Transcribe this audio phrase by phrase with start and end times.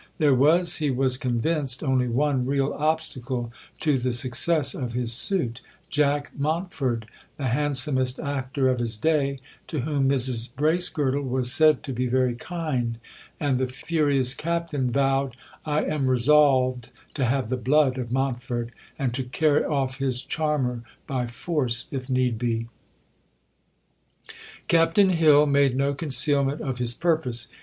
[0.17, 5.61] There was, he was convinced, only one real obstacle to the success of his suit,
[5.91, 7.05] Jack Montford,
[7.37, 12.35] the handsomest actor of his day, to whom Mrs Bracegirdle was said to be very
[12.35, 12.97] kind;
[13.39, 15.35] and the furious Captain vowed:
[15.67, 20.81] "I am resolved to have the blood of Montford, and to carry off his charmer
[21.05, 22.69] by force if need be."
[24.67, 27.49] Captain Hill made no concealment of his purpose.